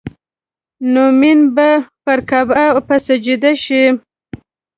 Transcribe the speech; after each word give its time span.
نو 0.91 1.03
مين 1.19 1.39
به 1.55 1.69
پر 2.03 2.19
کعبه 2.29 2.61
او 2.71 2.77
په 2.87 2.95
سجده 3.05 3.51
شي 3.63 3.83